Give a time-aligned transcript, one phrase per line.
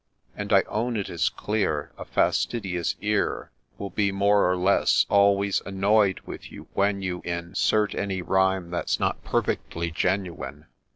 [0.35, 5.61] And I own it is clear A fastidious ear Will be, more or less, always
[5.63, 10.65] annoy'd with you when you Insert any rhyme that 's not perfectly genuine.